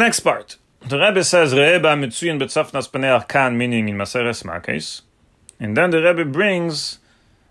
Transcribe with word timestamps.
Next 0.00 0.20
part. 0.20 0.56
The 0.88 0.98
Rebbe 0.98 1.22
says, 1.22 1.52
Re'eba 1.52 1.92
mitzuyin 1.94 2.40
betzafnas 2.40 2.90
paneach 2.90 3.28
kan, 3.28 3.58
meaning 3.58 3.86
in 3.86 3.96
Maseres 3.96 4.46
Makes. 4.46 5.02
And 5.60 5.76
then 5.76 5.90
the 5.90 6.00
Rebbe 6.00 6.24
brings 6.24 7.00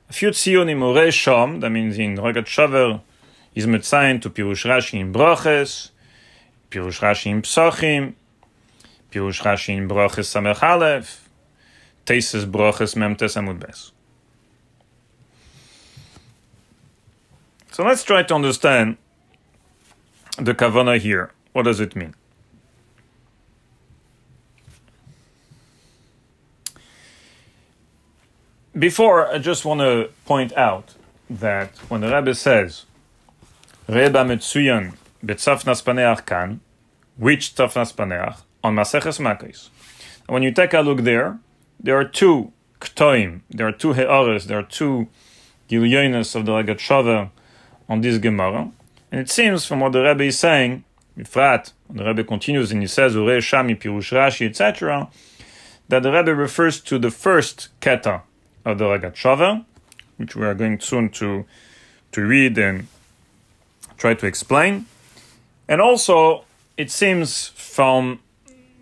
a 0.10 0.14
few 0.14 0.30
tzionim, 0.30 0.80
Ure 0.80 1.10
Shom, 1.10 1.62
that 1.62 1.70
means 1.70 2.00
in 2.00 2.18
Rogatchover, 2.18 3.02
is 3.54 3.68
mitzayin 3.68 4.20
to 4.24 4.32
Pirush 4.32 4.66
Rashi 4.68 5.00
in 5.00 5.12
Broches, 5.12 5.92
Pirush 6.71 7.02
Rashi 7.02 7.28
in 7.28 7.43
Psochim, 7.43 8.16
Pirush 9.11 9.43
Rashi 9.43 9.78
in 9.78 9.88
Broches 9.88 10.34
Samech 10.34 10.64
Aleph, 10.64 11.29
Tesis 12.07 12.50
Broches 12.52 12.96
Memtes 12.96 13.38
Amud 13.38 13.60
Bes. 13.60 13.92
So 17.71 17.84
let's 17.84 18.04
try 18.04 18.24
to 18.24 18.34
understand 18.34 18.97
the 20.39 20.56
kavana 20.56 20.97
here. 20.97 21.32
What 21.54 21.66
does 21.66 21.79
it 21.79 21.96
mean? 21.96 22.16
Before, 28.79 29.28
I 29.28 29.39
just 29.39 29.65
want 29.65 29.82
to 29.82 30.10
point 30.25 30.56
out 30.56 30.93
that 31.29 31.75
when 31.89 32.00
the 32.00 32.16
Rebbe 32.16 32.33
says, 32.33 32.86
Reba 33.89 34.23
Metsuyan 34.23 34.94
Betzafnas 35.25 35.83
Paneach 35.83 36.25
Kan, 36.25 36.61
which 37.17 37.56
Tzafnas 37.56 37.94
Paneach? 37.94 38.42
On 38.64 38.73
Maseches 38.73 39.20
Makis. 39.20 39.67
When 40.28 40.44
you 40.44 40.53
take 40.53 40.73
a 40.73 40.80
look 40.80 41.00
there, 41.00 41.39
there 41.78 41.97
are 41.97 42.06
two 42.06 42.53
Ktoim, 42.80 43.42
there 43.50 43.67
are 43.67 43.73
two 43.73 43.94
He'ares, 43.94 44.45
there 44.45 44.59
are 44.59 44.64
two 44.64 45.09
Gilyonis 45.70 46.36
of 46.36 46.45
the 46.45 46.53
Rogatchover 46.53 47.31
on 47.89 48.00
this 48.00 48.17
Gemara. 48.17 48.72
And 49.11 49.20
it 49.20 49.30
seems 49.30 49.66
from 49.66 49.82
what 49.82 49.92
the 49.92 50.04
Rebbe 50.04 50.23
is 50.23 50.39
saying, 50.39 50.86
Ifrat, 51.17 51.73
the 51.89 52.06
Rebbe 52.06 52.23
continues 52.23 52.72
and 52.72 52.82
he 52.82 52.88
says, 52.88 53.14
Ure 53.14 53.39
Shami 53.39 53.78
Pirush 53.78 54.14
Rashi, 54.16 54.48
etc., 54.48 55.09
that 55.89 56.04
the 56.04 56.11
Rebbe 56.11 56.34
refers 56.34 56.80
to 56.82 56.98
the 56.98 57.11
first 57.11 57.67
Keta 57.82 58.22
of 58.66 58.78
the 58.78 58.86
Rogatchover, 58.86 59.66
which 60.18 60.36
we 60.36 60.46
are 60.46 60.54
going 60.54 60.80
soon 60.80 61.10
to, 61.10 61.46
to 62.12 62.26
read 62.26 62.58
and 62.58 62.88
try 63.98 64.14
to 64.14 64.26
explain. 64.26 64.86
And 65.68 65.82
also, 65.82 66.46
it 66.78 66.90
seems 66.90 67.50
from 67.50 68.20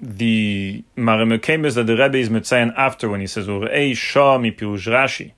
the 0.02 0.84
Marimekemes 0.96 1.74
that 1.76 1.88
the 1.88 1.98
Rebbe 1.98 2.18
is 2.18 2.30
Metzayan 2.30 2.74
after 2.78 3.10
when 3.10 3.20
he 3.20 3.28
says, 3.28 3.48
Urei 3.48 3.96
Shah 3.96 4.38
mi 4.38 4.52
Pirush 4.52 4.88
Rashi, 4.88 5.32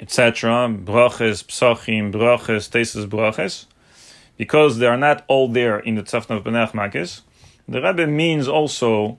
etc., 0.00 0.68
Broches, 0.68 1.42
Psochim, 1.42 2.12
Broches, 2.12 2.68
Tesis 2.68 3.08
Broches, 3.08 3.66
because 4.36 4.78
they 4.78 4.86
are 4.86 4.96
not 4.96 5.24
all 5.28 5.48
there 5.48 5.78
in 5.80 5.96
the 5.96 6.02
Tzafnas 6.02 6.42
Paneach 6.42 6.72
Makis. 6.72 7.22
The 7.68 7.82
Rebbe 7.82 8.06
means 8.06 8.48
also 8.48 9.18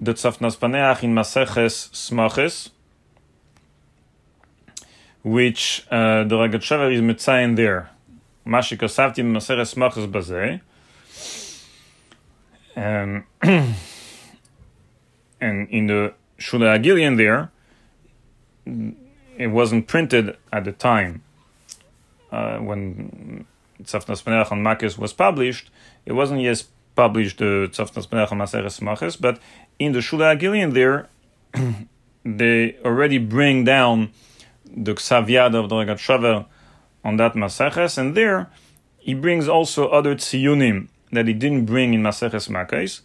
the 0.00 0.14
Tzafnas 0.14 0.56
Paneach 0.56 1.02
in 1.02 1.14
Maseches 1.14 1.90
Smaches, 1.92 2.70
which 5.22 5.86
uh, 5.90 6.24
the 6.24 6.36
Rogatchover 6.36 6.92
is 6.92 7.00
Metzayin 7.00 7.56
there. 7.56 7.90
Mashi 8.46 8.76
Kosavti 8.76 9.22
Maseches 9.24 9.74
Smaches 9.74 10.10
Bazeh. 10.10 10.60
Um, 12.74 13.24
and 15.40 15.68
in 15.68 15.86
the 15.86 16.14
Shula 16.38 16.78
Agilian 16.78 17.16
there, 17.16 17.50
it 19.36 19.48
wasn't 19.48 19.86
printed 19.86 20.36
at 20.52 20.64
the 20.64 20.72
time 20.72 21.22
uh, 22.32 22.58
when 22.58 23.46
Tzafnas 23.82 24.50
on 24.50 24.62
Makis 24.62 24.98
was 24.98 25.12
published. 25.12 25.70
It 26.06 26.12
wasn't 26.12 26.40
yet 26.40 26.64
published 26.94 27.38
the 27.38 27.68
on 27.72 28.38
Maseres 28.38 28.80
Machis, 28.80 29.20
but 29.20 29.38
in 29.78 29.92
the 29.92 30.00
Shula 30.00 30.36
Agilian 30.36 30.72
there, 30.74 31.08
they 32.24 32.76
already 32.84 33.18
bring 33.18 33.64
down 33.64 34.10
the 34.76 34.94
Ksavyad 34.94 35.54
of 35.54 35.68
the 35.68 35.74
Rogatchover 35.74 36.46
on 37.04 37.16
that 37.16 37.34
Maseches, 37.34 37.98
and 37.98 38.16
there 38.16 38.50
he 38.98 39.14
brings 39.14 39.48
also 39.48 39.88
other 39.88 40.14
tziyunim 40.14 40.88
that 41.10 41.26
he 41.26 41.34
didn't 41.34 41.66
bring 41.66 41.94
in 41.94 42.02
Maseches 42.02 42.48
Makis. 42.48 43.00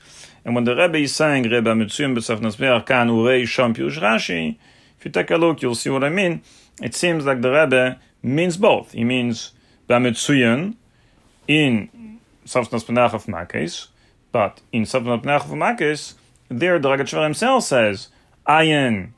And 0.46 0.56
when 0.56 0.64
the 0.64 0.76
Rebbe 0.76 1.00
is 1.00 1.16
saying, 1.16 1.44
Rebbe 1.44 1.74
Mitzuyim 1.74 2.16
B'Tzafnas 2.16 2.56
Paneach 2.56 2.86
Kan 2.86 3.10
Urei 3.10 3.46
Sham 3.46 3.74
Piush 3.74 4.00
Rashi, 4.00 4.58
if 4.98 5.06
you 5.06 5.12
take 5.12 5.30
a 5.32 5.36
look, 5.36 5.62
you'll 5.62 5.76
see 5.76 5.90
what 5.90 6.04
I 6.04 6.10
mean. 6.10 6.42
It 6.82 6.96
seems 6.96 7.26
like 7.26 7.42
the 7.42 7.52
Rebbe 7.52 8.00
means 8.24 8.58
both. 8.58 8.94
He 8.94 9.04
means 9.04 9.52
Bametsuyan 9.90 10.76
in 11.48 12.20
Safnas 12.46 12.86
Penach 12.86 13.14
of 13.14 13.26
Makis, 13.26 13.88
but 14.32 14.62
in 14.72 14.84
Safnas 14.84 15.24
Penach 15.24 15.46
of 15.46 15.52
Makis, 15.52 16.14
there 16.50 16.80
the 16.80 16.90
Ragat 16.90 17.24
himself 17.24 17.64
says, 17.64 18.08
Ayin 18.48 19.10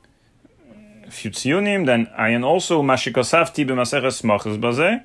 Futsiunim, 1.10 1.86
then 1.86 2.06
Ayin 2.18 2.44
also 2.44 2.82
Mashikosafti 2.82 3.66
b'Maseches 3.66 4.22
Machas 4.22 4.58
Bazeh, 4.58 5.04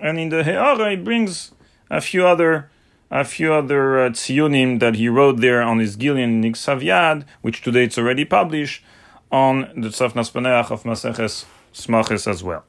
and 0.00 0.18
in 0.18 0.28
the 0.28 0.44
He'ara 0.44 0.90
he 0.90 0.96
brings 0.96 1.52
a 1.90 2.00
few 2.00 2.26
other 2.26 2.70
a 3.10 3.24
few 3.24 3.52
other 3.52 4.04
uh, 4.04 4.10
tziyunim 4.10 4.80
that 4.80 4.96
he 4.96 5.08
wrote 5.08 5.40
there 5.40 5.62
on 5.62 5.78
his 5.78 5.96
Gillian 5.96 6.42
Nixavyad, 6.42 7.24
which 7.40 7.62
today 7.62 7.84
it's 7.84 7.96
already 7.96 8.24
published, 8.24 8.84
on 9.32 9.60
the 9.74 9.88
Tzafnas 9.88 10.30
Paneach 10.30 10.70
of 10.70 10.82
Maseches 10.82 11.44
Smachis 11.72 12.30
as 12.30 12.42
well. 12.44 12.64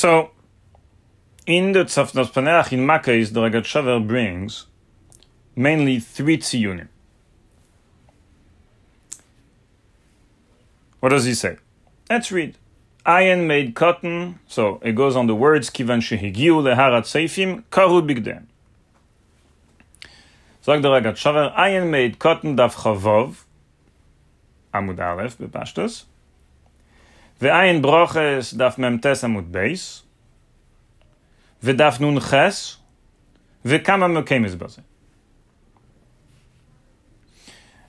So, 0.00 0.30
in 1.44 1.72
the 1.72 1.84
Tzafnas 1.84 2.32
Paneach 2.32 2.72
in 2.72 2.86
Makkah, 2.86 3.22
the 3.22 3.40
Rogatchover 3.40 4.08
brings 4.08 4.64
mainly 5.54 6.00
three 6.00 6.38
tziyunim. 6.38 6.88
What 11.00 11.10
does 11.10 11.26
he 11.26 11.34
say? 11.34 11.58
Let's 12.08 12.32
read. 12.32 12.56
Iron 13.04 13.46
Moed 13.46 13.74
Katan, 13.74 14.38
so 14.46 14.80
it 14.82 14.92
goes 14.92 15.16
on 15.16 15.26
the 15.26 15.34
words, 15.34 15.68
kivan 15.68 16.00
shehigiu 16.00 16.62
leharat 16.62 17.04
seifim, 17.04 17.64
karu 17.70 18.00
bigden. 18.00 18.46
Sagt 20.62 20.82
der 20.82 20.88
Rogatchover, 20.88 21.54
Ayin 21.54 21.90
Moed 21.90 22.16
Katan 22.16 22.56
daf 22.56 22.74
chavov, 22.76 23.44
Amud 24.72 24.98
Aleph, 24.98 25.36
Ve'ayin 27.40 27.80
broches 27.80 28.52
daf 28.52 28.76
memtes 28.76 29.24
amud 29.24 29.50
beis. 29.50 30.02
Ve'daf 31.62 32.00
nun 32.00 32.20
ches. 32.20 32.76
Ve'kama 33.64 34.08
mekemis. 34.08 34.78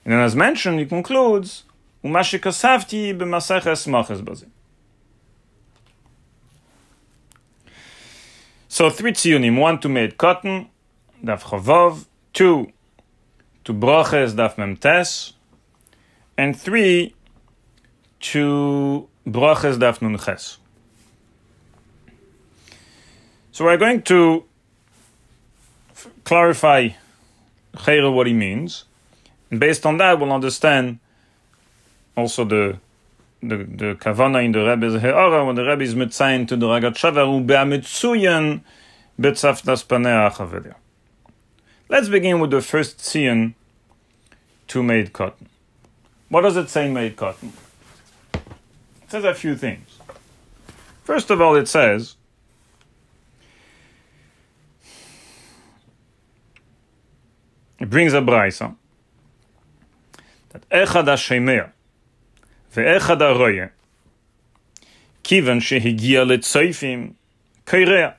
And 0.04 0.14
as 0.14 0.34
mentioned, 0.34 0.80
he 0.80 0.86
concludes, 0.86 1.64
Umashikasavti 2.02 3.16
b'maseches. 3.16 4.46
So 8.68 8.90
three 8.90 9.12
tzionim, 9.12 9.58
one 9.58 9.78
to 9.80 9.88
Moed 9.88 10.16
Katan, 10.16 10.68
daf 11.22 11.42
chavov, 11.42 12.06
two 12.32 12.72
to 13.64 13.72
broches, 13.72 14.34
daf 14.34 14.56
memtes, 14.56 15.34
and 16.36 16.58
three 16.58 17.14
to 18.20 19.08
broches 19.26 19.78
daf 19.78 19.98
nunches. 20.00 20.58
So 23.52 23.64
we're 23.64 23.76
going 23.76 24.02
to 24.02 24.44
f- 25.90 26.08
clarify 26.24 26.90
Chayra 27.74 28.12
what 28.12 28.26
he 28.26 28.32
means, 28.32 28.84
and 29.50 29.60
based 29.60 29.84
on 29.84 29.98
that, 29.98 30.18
we'll 30.18 30.32
understand 30.32 30.98
also 32.16 32.44
the 32.44 32.78
the 33.42 33.56
the 33.56 33.96
kavana 34.00 34.44
in 34.44 34.52
the 34.52 34.64
Rebbe's 34.64 35.00
He'ara 35.00 35.44
when 35.44 35.56
the 35.56 35.64
Rebbe 35.64 35.82
is 35.82 35.94
mitzayin 35.94 36.46
to 36.48 36.56
the 36.56 36.66
Rogatchover 36.66 37.26
u 37.26 37.44
be'amitzuyan 37.44 38.62
betzafnas 39.20 39.84
paneach 39.84 40.40
over 40.40 40.76
Let's 41.88 42.08
begin 42.08 42.40
with 42.40 42.50
the 42.50 42.62
first 42.62 42.98
tzion 42.98 43.54
to 44.68 44.82
Moed 44.82 45.10
Katan. 45.10 45.46
What 46.30 46.40
does 46.40 46.56
it 46.56 46.70
say 46.70 46.88
Moed 46.88 47.16
Katan? 47.16 47.52
says 49.12 49.24
a 49.24 49.34
few 49.34 49.54
things. 49.54 49.98
First 51.04 51.28
of 51.28 51.38
all, 51.38 51.54
it 51.54 51.68
says 51.68 52.16
it 57.78 57.90
brings 57.90 58.14
a 58.14 58.22
brisa 58.22 58.74
that 60.48 60.66
echad 60.70 61.04
hashemer 61.04 61.72
ve'echad 62.74 63.18
haroyer 63.18 63.72
kivan 65.22 65.60
shehigia 65.60 66.24
letzoifim 66.24 67.12
kireya. 67.66 68.14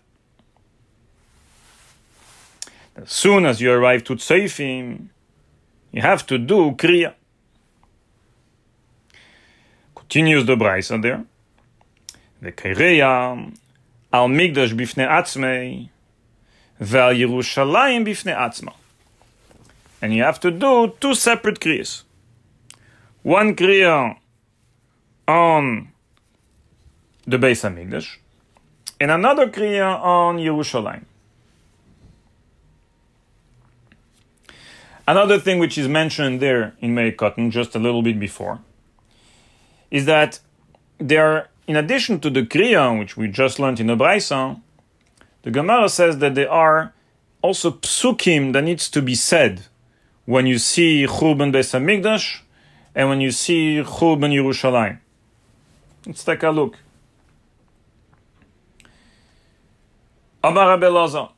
As 2.98 3.12
soon 3.12 3.48
as 3.48 3.60
you 3.60 3.72
arrive 3.72 4.04
to 4.04 4.14
tzoifim, 4.14 5.08
you 5.92 6.04
have 6.04 6.28
to 6.28 6.38
do 6.38 6.74
kriya 6.74 7.16
continues 10.14 10.46
the 10.46 10.56
Brisa 10.56 11.02
there. 11.02 11.26
The 12.40 12.52
kireya 12.52 13.52
Al 14.14 14.28
Migdash 14.28 14.74
Bifne 14.80 15.08
Atzmei, 15.10 15.90
Val 16.80 17.16
Yerushalayim 17.16 18.06
Bifne 18.06 18.38
Atzma. 18.38 18.74
And 20.04 20.14
you 20.14 20.22
have 20.22 20.40
to 20.42 20.52
do 20.52 20.94
two 21.00 21.16
separate 21.16 21.60
kriyas. 21.60 22.04
One 23.24 23.56
kriya 23.56 24.18
on 25.28 25.90
the 27.26 27.38
Beis 27.38 27.64
Hamikdash, 27.68 28.18
and 29.00 29.10
another 29.10 29.48
kriya 29.48 30.00
on 30.00 30.38
Yerushalayim. 30.38 31.06
Another 35.08 35.40
thing 35.40 35.58
which 35.58 35.76
is 35.76 35.88
mentioned 35.88 36.40
there 36.40 36.76
in 36.82 36.94
Moed 36.94 37.16
Katan 37.16 37.50
just 37.50 37.74
a 37.74 37.80
little 37.80 38.04
bit 38.04 38.20
before 38.20 38.60
is 39.94 40.06
that 40.06 40.40
there, 40.98 41.50
in 41.68 41.76
addition 41.76 42.20
to 42.20 42.30
the 42.32 42.42
kriya 42.42 42.98
which 42.98 43.16
we 43.16 43.28
just 43.28 43.60
learned 43.60 43.80
in 43.80 43.88
the 43.88 43.96
Braisa, 43.96 44.60
the 45.44 45.52
Gemara 45.52 45.88
says 45.88 46.18
that 46.18 46.34
there 46.34 46.52
are 46.52 46.94
also 47.44 47.70
psukim 47.70 48.54
that 48.54 48.64
needs 48.64 48.90
to 48.90 49.04
be 49.04 49.14
said 49.14 49.68
when 50.26 50.48
you 50.48 50.58
see 50.58 51.06
Churban 51.06 51.54
Beis 51.54 51.70
Hamikdash 51.78 52.40
and 52.96 53.08
when 53.08 53.22
you 53.22 53.30
see 53.32 53.84
Churban 53.86 54.34
Yerushalayim. 54.34 54.98
Let's 56.08 56.24
take 56.24 56.42
a 56.42 56.50
look. 56.50 56.80
Amar 60.44 60.70
Rabbi 60.70 60.88
Lazar, 60.88 61.30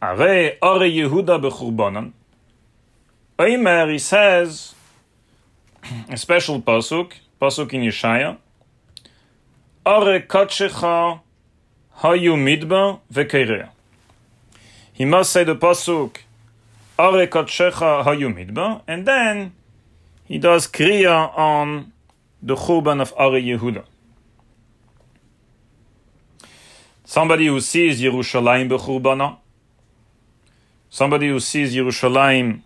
Are 0.00 0.14
Ore 0.14 0.88
Yehuda 0.88 1.40
bechurbanan. 1.42 2.12
Oimer, 3.38 3.92
he 3.92 3.98
says, 3.98 4.74
a 6.08 6.16
special 6.16 6.62
pasuk, 6.62 7.12
pasuk 7.40 7.72
in 7.74 7.82
Yeshaya, 7.82 8.38
Ore 9.84 10.20
Kotshecha 10.20 11.20
Hayu 11.98 12.36
Midba 12.36 13.00
Vekerea. 13.12 13.70
He 14.92 15.04
must 15.04 15.32
say 15.32 15.44
the 15.44 15.54
pasuk, 15.54 16.18
Ore 16.98 17.26
Kotshecha 17.26 18.04
Hayu 18.04 18.34
Midba, 18.34 18.82
and 18.86 19.06
then 19.06 19.52
he 20.24 20.38
does 20.38 20.66
kriya 20.66 21.36
on 21.36 21.92
the 22.42 22.54
Churban 22.54 23.00
of 23.00 23.12
Are 23.16 23.30
Yehuda. 23.30 23.84
Somebody 27.04 27.46
who 27.46 27.60
sees 27.60 28.00
Yerushalayim 28.00 28.68
bechurbanah, 28.68 29.36
somebody 30.90 31.28
who 31.28 31.38
sees 31.38 31.74
Yerushalayim 31.74 32.62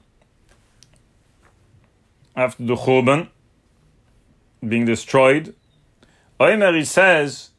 after 2.34 2.64
the 2.64 2.76
Churban 2.76 3.28
being 4.66 4.84
destroyed, 4.84 5.54
Omer 6.38 6.74
he 6.74 6.84
says, 6.84 7.50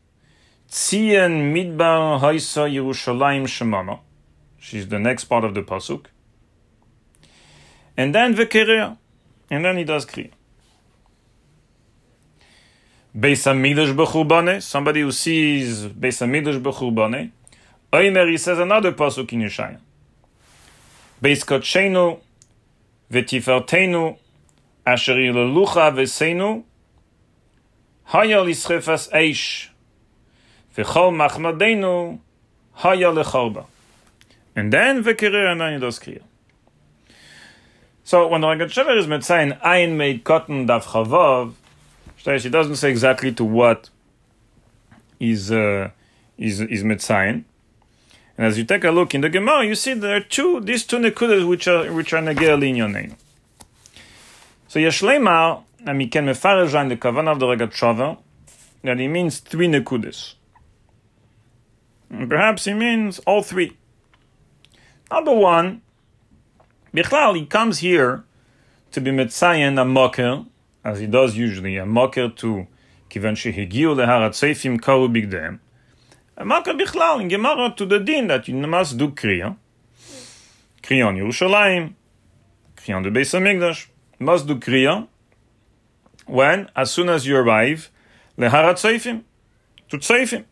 Tzien 0.69 1.53
midbar 1.53 2.19
haisa 2.19 2.69
Yerushalayim 2.71 3.43
shemama. 3.43 3.99
She's 4.57 4.87
the 4.87 4.99
next 4.99 5.25
part 5.25 5.43
of 5.43 5.53
the 5.53 5.63
pasuk. 5.63 6.05
And 7.97 8.15
then 8.15 8.33
vekerea. 8.33 8.97
And 9.49 9.65
then 9.65 9.77
he 9.77 9.83
does 9.83 10.05
kriya. 10.05 10.31
Beis 13.17 13.43
Hamikdash 13.43 13.93
b'churbane, 13.93 14.61
somebody 14.61 15.01
who 15.01 15.11
sees 15.11 15.85
Beis 15.87 16.25
Hamikdash 16.25 16.61
b'churbane, 16.61 17.31
Omer 17.91 18.27
he 18.29 18.37
says 18.37 18.57
another 18.57 18.93
pasuk 18.93 19.33
in 19.33 19.41
Yeshaya. 19.41 19.79
Beis 21.21 21.43
Kotshenu 21.43 22.21
v'tifertenu 23.11 24.17
asher 24.85 25.15
yilelucha 25.15 25.91
v'seinu 25.93 26.63
haya 28.11 28.43
lischefas 28.43 29.09
eish 29.11 29.69
v'chol 30.75 31.11
machmadenu 31.15 32.19
haya 32.73 33.11
lecholba. 33.11 33.65
And 34.55 34.73
then 34.73 35.01
then 35.03 35.73
he 35.73 35.79
does 35.79 35.99
kriya. 35.99 36.21
So 38.03 38.27
when 38.27 38.41
the 38.41 38.47
Rogatchover 38.47 38.97
is 38.97 39.07
metzayin 39.07 39.61
ayin 39.61 39.95
Moed 39.95 40.23
Katan 40.23 40.67
daf 40.67 40.83
chavav, 40.83 41.53
he 42.41 42.49
doesn't 42.49 42.75
say 42.75 42.89
exactly 42.89 43.31
to 43.31 43.45
what 43.45 43.89
is 45.19 45.51
uh, 45.51 45.91
is 46.37 46.59
is 46.59 46.83
metzayin. 46.83 47.45
And 48.37 48.47
as 48.47 48.57
you 48.57 48.65
take 48.65 48.83
a 48.83 48.91
look 48.91 49.15
in 49.15 49.21
the 49.21 49.29
Gemara, 49.29 49.65
you 49.65 49.75
see 49.75 49.93
there 49.93 50.17
are 50.17 50.19
two 50.19 50.59
these 50.59 50.85
two 50.85 50.97
nekudas 50.97 51.47
which 51.47 51.67
are 51.67 51.91
which 51.93 52.11
are 52.11 52.21
negel 52.21 52.59
linyoneinu. 52.59 53.15
So 54.67 54.79
yeshleimar, 54.79 55.63
and 55.85 55.97
we 55.97 56.07
can 56.07 56.25
mefarish 56.25 56.77
on 56.79 56.89
the 56.89 56.97
kavanah 56.97 57.31
of 57.31 57.39
the 57.39 57.45
Rogatchover 57.45 58.17
that 58.83 58.99
he 58.99 59.07
means 59.07 59.39
three 59.39 59.67
nekudas. 59.67 60.35
And 62.09 62.29
perhaps 62.29 62.65
he 62.65 62.73
means 62.73 63.19
all 63.19 63.41
three. 63.41 63.77
Number 65.09 65.33
one, 65.33 65.81
Bichlal, 66.93 67.37
he 67.37 67.45
comes 67.45 67.79
here 67.79 68.23
to 68.91 69.01
be 69.01 69.11
metzayin 69.11 69.79
a 69.81 69.85
mocker, 69.85 70.45
as 70.83 70.99
he 70.99 71.07
does 71.07 71.37
usually, 71.37 71.77
a 71.77 71.85
mocker 71.85 72.29
to 72.29 72.67
kivan 73.09 73.35
shehigiu 73.35 73.95
leharat 73.95 74.31
seifim 74.31 74.79
karu 74.79 75.07
bigdem. 75.07 75.59
A 76.37 76.45
mocker 76.45 76.73
bichlal 76.73 77.21
in 77.21 77.29
Gemara 77.29 77.73
to 77.77 77.85
the 77.85 77.99
din 77.99 78.27
that 78.27 78.47
you 78.47 78.55
must 78.55 78.97
do 78.97 79.09
kriya. 79.09 79.55
Kriya 80.83 81.07
on 81.07 81.15
Yerushalayim, 81.15 81.93
kriya 82.75 82.95
on 82.97 83.03
the 83.03 83.09
Beis 83.09 83.33
Hamikdash. 83.39 83.87
Must 84.19 84.47
do 84.47 84.55
kriya 84.55 85.07
when, 86.31 86.69
as 86.77 86.89
soon 86.89 87.09
as 87.09 87.27
you 87.27 87.35
arrive, 87.35 87.91
leharat 88.37 88.75
seifim, 88.75 89.23
to 89.89 89.97
seifim. 89.97 90.45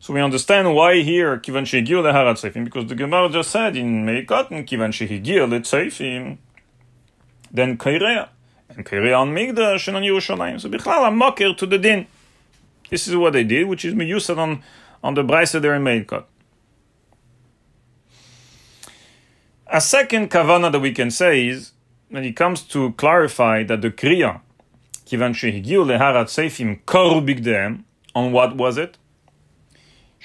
So 0.00 0.12
we 0.12 0.20
understand 0.20 0.74
why 0.74 1.02
here 1.02 1.38
kivan 1.38 1.62
shehigiu 1.62 2.02
leharat 2.02 2.34
seifim 2.42 2.64
because 2.64 2.86
the 2.86 2.96
Gemara 2.96 3.28
just 3.28 3.52
said 3.52 3.76
in 3.76 4.04
Meikotin 4.04 4.66
kivan 4.66 4.90
shehigiu 4.90 5.46
leseifim, 5.48 6.38
then 7.52 7.78
kairea 7.78 8.30
and 8.70 8.84
kairea 8.84 9.20
on 9.20 9.32
Migdash 9.32 9.86
and 9.86 9.98
on 9.98 10.02
Yerushalayim. 10.02 10.60
So 10.60 10.68
bichlal 10.68 11.06
a 11.06 11.54
to 11.54 11.66
the 11.66 11.78
din. 11.78 12.08
This 12.90 13.06
is 13.06 13.14
what 13.14 13.34
they 13.34 13.44
did, 13.44 13.68
which 13.68 13.84
is 13.84 13.94
miyusad 13.94 14.36
on 14.36 14.64
on 15.04 15.14
the 15.14 15.22
brisa 15.22 15.62
there 15.62 15.74
in 15.74 15.84
Meikot. 15.84 16.24
A 19.68 19.80
second 19.80 20.28
kavana 20.28 20.72
that 20.72 20.80
we 20.80 20.90
can 20.90 21.12
say 21.12 21.46
is 21.46 21.70
when 22.08 22.24
it 22.24 22.34
comes 22.34 22.62
to 22.62 22.92
clarify 22.94 23.62
that 23.62 23.80
the 23.80 23.90
kriya 23.90 24.40
kivan 25.12 25.34
shehigiu 25.34 25.84
leharat 25.84 26.28
seifim 26.28 26.80
koru 26.86 27.20
bigdem 27.26 27.84
on 28.14 28.32
what 28.32 28.56
was 28.56 28.78
it? 28.78 28.96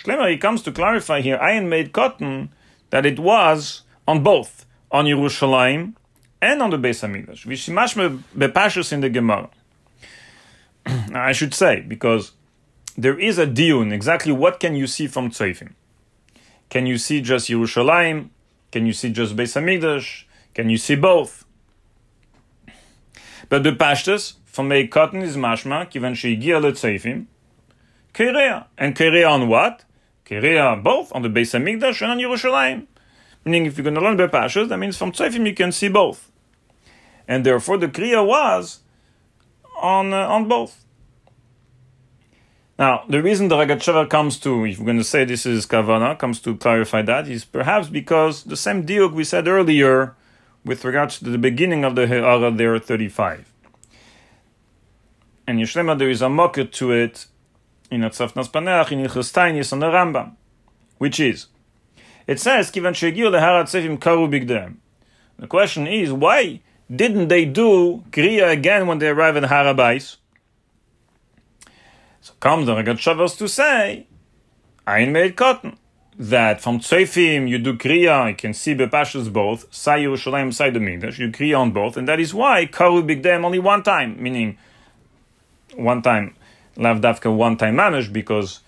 Shlemer, 0.02 0.30
he 0.32 0.38
comes 0.38 0.62
to 0.62 0.72
clarify 0.72 1.22
here, 1.22 1.38
iron 1.38 1.70
Moed 1.70 1.92
Katan 1.92 2.50
that 2.92 3.06
it 3.06 3.20
was 3.20 3.82
on 4.08 4.24
both, 4.24 4.66
on 4.92 5.06
Yerushalayim 5.06 5.94
and 6.42 6.62
on 6.62 6.70
the 6.70 6.78
Beis 6.78 7.02
Hamikdash. 7.04 7.46
Vishimashme 7.46 8.22
bepashus 8.36 8.94
in 8.94 9.02
the 9.02 9.10
Gemara. 9.10 9.50
I 10.86 11.32
should 11.32 11.54
say, 11.54 11.82
because 11.82 12.34
there 12.96 13.20
is 13.20 13.38
a 13.38 13.48
diun, 13.48 13.92
exactly 13.92 14.32
what 14.32 14.60
can 14.60 14.76
you 14.76 14.88
see 14.88 15.08
from 15.08 15.32
Tzofim? 15.32 15.74
Can 16.70 16.86
you 16.86 16.98
see 16.98 17.22
just 17.22 17.50
Yerushalayim? 17.50 18.30
Can 18.72 18.86
you 18.86 18.94
see 18.94 19.10
just 19.10 19.36
Beis 19.36 19.60
Hamikdash? 19.60 20.24
Can 20.54 20.70
you 20.70 20.78
see 20.78 20.96
both? 20.96 21.44
But 23.50 23.64
the 23.64 23.72
pashtus 23.72 24.34
from 24.58 24.70
Moed 24.70 24.90
Katan 24.90 25.22
is 25.22 25.38
mashma, 25.38 25.88
kivan 25.88 26.14
sheigia 26.14 26.60
letzofim, 26.60 27.28
kerea. 28.12 28.66
And 28.76 28.96
kerea 28.96 29.30
on 29.30 29.48
what? 29.48 29.86
Kerea 30.26 30.82
both 30.84 31.14
on 31.14 31.22
the 31.22 31.30
Beis 31.30 31.54
Hamikdash 31.54 32.02
and 32.02 32.14
on 32.14 32.18
Yerushalayim. 32.18 32.88
Meaning, 33.46 33.68
if 33.68 33.78
you're 33.78 33.84
going 33.84 33.94
to 33.94 34.02
learn 34.02 34.18
Bepashas, 34.18 34.68
that 34.70 34.78
means 34.78 34.98
from 34.98 35.12
Tzofim 35.12 35.46
you 35.46 35.54
can 35.54 35.72
see 35.72 35.90
both. 35.90 36.32
And 37.28 37.46
therefore, 37.46 37.78
the 37.78 37.88
Kriya 37.88 38.26
was 38.26 38.80
on 39.80 40.12
uh, 40.12 40.28
on 40.28 40.48
both. 40.48 40.84
Now, 42.80 43.04
the 43.08 43.22
reason 43.22 43.50
the 43.50 43.58
Rogatchover 43.58 44.10
comes 44.10 44.40
to, 44.40 44.66
if 44.66 44.80
we're 44.80 44.86
going 44.86 44.98
to 44.98 45.04
say 45.04 45.24
this 45.24 45.46
is 45.46 45.68
Kavana, 45.68 46.18
comes 46.18 46.40
to 46.42 46.58
clarify 46.58 47.04
that, 47.04 47.28
is 47.28 47.46
perhaps 47.46 47.90
because 47.90 48.44
the 48.44 48.58
same 48.58 48.88
diuk 48.88 49.14
we 49.14 49.24
said 49.24 49.48
earlier 49.48 50.16
with 50.66 50.84
regards 50.84 51.20
to 51.20 51.26
the 51.26 51.38
beginning 51.38 51.86
of 51.86 51.96
the 51.96 52.08
He'ara 52.08 52.50
there, 52.50 52.80
35. 52.80 53.54
And 55.48 55.60
Yishlema, 55.60 55.98
there 55.98 56.10
is 56.10 56.22
a 56.22 56.28
mocker 56.28 56.66
to 56.66 56.92
it 56.92 57.26
in 57.90 58.02
Atzafnas 58.02 58.52
Paneach, 58.52 58.92
in 58.92 59.00
Ilchus 59.00 59.32
Tainis, 59.32 59.72
on 59.72 59.80
the 59.80 59.88
Rambam, 59.88 60.36
which 60.98 61.22
is, 61.22 61.48
it 62.28 62.42
says, 62.42 62.70
Kivan 62.70 62.92
Shegiu 62.92 63.32
leharat 63.32 63.64
sefim 63.64 63.98
karu 63.98 64.28
bigdem. 64.30 64.76
The 65.40 65.48
question 65.48 65.88
is, 65.88 66.12
why 66.12 66.60
didn't 66.94 67.30
they 67.30 67.46
do 67.46 68.04
Kriya 68.12 68.52
again 68.52 68.88
when 68.88 69.00
they 69.00 69.08
arrive 69.08 69.38
at 69.38 69.44
Harabais? 69.44 70.18
So 72.20 72.34
comes 72.42 72.66
the 72.66 72.76
Rogatchover 72.76 73.38
to 73.38 73.48
say, 73.48 74.08
Ein 74.86 75.14
Moed 75.14 75.36
Katan. 75.36 75.78
That 76.20 76.60
from 76.62 76.80
Tzofim 76.80 77.48
you 77.48 77.60
do 77.60 77.78
Kriya, 77.78 78.30
you 78.30 78.36
can 78.36 78.54
see 78.54 78.74
Bepashas 78.74 79.32
both, 79.32 79.74
Sai 79.74 80.00
Yerushalayim, 80.00 80.52
Sai 80.52 80.72
the 80.72 80.80
Migdash, 80.80 81.20
you 81.20 81.30
Kriya 81.30 81.60
on 81.60 81.72
both, 81.72 81.96
and 81.96 82.08
that 82.08 82.20
is 82.20 82.34
why 82.34 82.66
Karu 82.66 83.08
Bigdem 83.08 83.46
only 83.46 83.60
one 83.60 83.84
time, 83.84 84.22
meaning 84.22 84.58
one 85.78 86.02
time, 86.02 86.36
lav 86.76 87.02
dafka 87.02 87.34
one 87.34 87.58
time 87.58 87.76
managed 87.76 88.12
because 88.12 88.62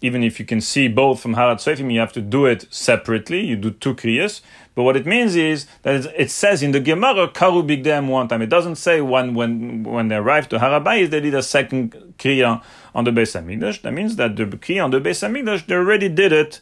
even 0.00 0.22
if 0.22 0.38
you 0.38 0.46
can 0.46 0.60
see 0.60 0.86
both 0.86 1.20
from 1.20 1.34
Harat 1.34 1.56
Seifim, 1.56 1.92
you 1.92 1.98
have 1.98 2.12
to 2.12 2.20
do 2.20 2.46
it 2.46 2.66
separately. 2.70 3.44
You 3.44 3.56
do 3.56 3.70
two 3.72 3.94
kriyas. 3.94 4.42
But 4.76 4.84
what 4.84 4.96
it 4.96 5.06
means 5.06 5.34
is 5.34 5.66
that 5.82 6.06
it 6.16 6.30
says 6.30 6.62
in 6.62 6.70
the 6.70 6.78
Gemara, 6.78 7.28
Karu 7.28 7.66
Bigdem 7.66 8.06
one 8.08 8.28
time. 8.28 8.40
It 8.42 8.48
doesn't 8.48 8.76
say 8.76 9.00
when, 9.00 9.34
when, 9.34 9.82
when 9.82 10.06
they 10.06 10.14
arrived 10.14 10.50
to 10.50 10.58
Harabayis, 10.58 11.10
they 11.10 11.20
did 11.20 11.34
a 11.34 11.42
second 11.42 12.14
kriya 12.16 12.62
on 12.94 13.04
the 13.04 13.10
Beis 13.10 13.34
Hamikdash. 13.34 13.82
That 13.82 13.92
means 13.92 14.14
that 14.16 14.36
the 14.36 14.44
kriya 14.44 14.84
on 14.84 14.92
the 14.92 15.00
Beis 15.00 15.26
Hamikdash, 15.26 15.66
they 15.66 15.74
already 15.74 16.08
did 16.08 16.32
it 16.32 16.60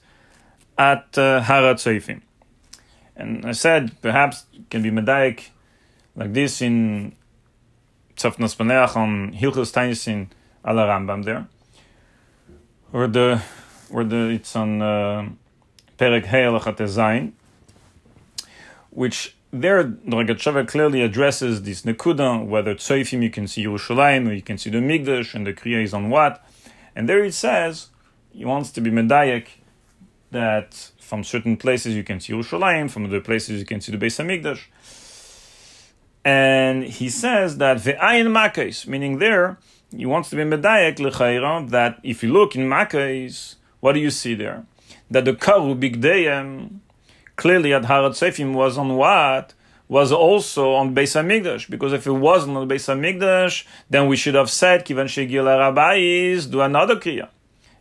at 0.78 1.06
uh, 1.18 1.42
Harat 1.42 1.76
Seifim. 1.76 2.22
And 3.16 3.44
I 3.44 3.52
said, 3.52 4.00
perhaps 4.00 4.44
it 4.54 4.70
can 4.70 4.82
be 4.82 4.90
Medayik 4.90 5.48
like 6.14 6.32
this 6.32 6.62
in 6.62 7.14
Tzafnas 8.16 8.56
Paneach 8.56 8.96
on 8.96 9.32
Hilchus 9.32 9.72
Tainisin 9.72 10.28
ala 10.66 10.86
Rambam 10.86 11.24
there 11.24 11.46
where 12.90 13.08
the 13.08 13.42
where 13.90 14.04
the 14.04 14.30
it's 14.30 14.56
on 14.56 14.82
uh, 14.82 15.28
Perek 15.98 16.26
He'elachat 16.26 16.78
Zayin, 16.78 17.32
which 18.90 19.36
there 19.50 19.82
the 19.82 19.98
Rogatchover 20.06 20.66
clearly 20.66 21.02
addresses 21.02 21.62
this 21.62 21.82
nekuda, 21.82 22.44
whether 22.44 22.74
tzoifim 22.74 23.22
you 23.22 23.30
can 23.30 23.46
see 23.46 23.64
Yerushalayim 23.64 24.28
or 24.28 24.32
you 24.32 24.42
can 24.42 24.58
see 24.58 24.70
the 24.70 24.78
Migdash, 24.78 25.34
and 25.34 25.46
the 25.46 25.52
kriya 25.52 25.82
is 25.82 25.94
on 25.94 26.10
what, 26.10 26.44
and 26.94 27.08
there 27.08 27.24
it 27.24 27.34
says 27.34 27.88
he 28.32 28.44
wants 28.44 28.70
to 28.72 28.80
be 28.80 28.90
medayek 28.90 29.48
that 30.30 30.90
from 30.98 31.22
certain 31.22 31.56
places 31.56 31.94
you 31.94 32.02
can 32.02 32.18
see 32.18 32.32
Yerushalayim, 32.32 32.90
from 32.90 33.06
other 33.06 33.20
places 33.20 33.60
you 33.60 33.66
can 33.66 33.80
see 33.80 33.92
the 33.92 33.98
Beis 33.98 34.18
Hamikdash. 34.18 34.64
And 36.26 36.82
he 36.82 37.08
says 37.08 37.58
that 37.58 37.76
ve'ayin 37.76 38.32
makes, 38.32 38.84
meaning 38.88 39.20
there 39.20 39.58
he 39.96 40.06
wants 40.06 40.28
to 40.30 40.34
be 40.34 40.42
medayek 40.42 40.98
l'chayra 40.98 41.70
that 41.70 42.00
if 42.02 42.24
you 42.24 42.32
look 42.32 42.56
in 42.56 42.62
Makkahs, 42.62 43.54
what 43.78 43.92
do 43.92 44.00
you 44.00 44.10
see 44.10 44.34
there? 44.34 44.64
That 45.08 45.24
the 45.24 45.34
karu 45.34 45.78
bigdeyem 45.78 46.80
clearly 47.36 47.72
at 47.72 47.82
Harat 47.84 48.16
Sefim 48.20 48.54
was 48.54 48.76
on 48.76 48.96
what? 48.96 49.54
Was 49.86 50.10
also 50.10 50.72
on 50.72 50.96
Beis 50.96 51.14
Hamikdash 51.14 51.70
because 51.70 51.92
if 51.92 52.08
it 52.08 52.10
wasn't 52.10 52.56
on 52.56 52.68
Beis 52.68 52.92
Hamikdash, 52.92 53.64
then 53.88 54.08
we 54.08 54.16
should 54.16 54.34
have 54.34 54.50
said 54.50 54.84
kivan 54.84 55.06
shegil 55.06 55.46
rabbis 55.46 56.46
do 56.46 56.60
another 56.60 56.96
kriya. 56.96 57.28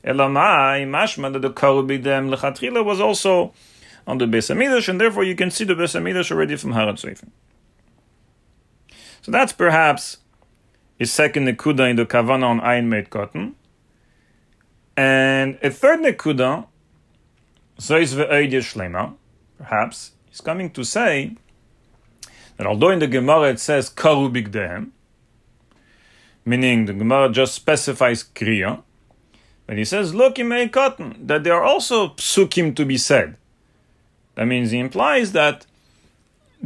Elamai 0.04 0.86
mashma 0.86 1.34
that 1.34 1.42
the 1.42 1.50
karu 1.50 1.84
bigdeyem 1.84 2.32
lechatrila 2.32 2.86
was 2.86 3.02
also 3.02 3.56
on 4.06 4.20
the 4.20 4.26
Beis 4.26 4.54
Hamikdash, 4.54 4.88
and 4.88 5.02
therefore 5.02 5.24
you 5.24 5.36
can 5.36 5.50
see 5.50 5.64
the 5.64 5.74
Beis 5.74 6.00
Hamikdash 6.00 6.30
already 6.30 6.56
from 6.58 6.74
Harat 6.74 7.04
Sefim. 7.04 7.30
So 9.26 9.32
that's 9.32 9.54
perhaps 9.54 10.18
is 11.00 11.12
second 11.12 11.48
nekuda 11.48 11.90
in 11.90 11.96
the 11.96 12.06
kavana 12.06 12.44
on 12.44 12.60
iron 12.60 12.92
Moed 12.92 13.10
Katan. 13.10 13.54
And 14.96 15.58
a 15.64 15.72
third 15.72 16.02
nekuda, 16.02 16.68
zois 17.80 18.14
ve'oidia 18.14 18.62
shlema, 18.62 19.16
perhaps, 19.58 20.12
is 20.32 20.42
coming 20.42 20.70
to 20.70 20.86
say 20.86 21.34
that 22.58 22.68
although 22.68 22.92
in 22.92 23.00
the 23.00 23.08
Gemara 23.08 23.50
it 23.50 23.60
says 23.60 23.90
karu 23.90 24.32
bigdehem, 24.32 24.92
meaning 26.46 26.86
the 26.86 26.94
Gemara 26.94 27.32
just 27.32 27.56
specifies 27.56 28.24
kriya, 28.24 28.84
but 29.66 29.80
he 29.80 29.86
says, 29.86 30.14
look, 30.14 30.38
in 30.38 30.50
Moed 30.50 30.70
Katan, 30.70 31.26
that 31.26 31.44
there 31.44 31.56
are 31.56 31.64
also 31.64 32.10
psukim 32.10 32.76
to 32.76 32.86
be 32.86 33.00
said. 33.00 33.38
That 34.36 34.46
means 34.46 34.70
he 34.70 34.78
implies 34.78 35.32
that 35.32 35.66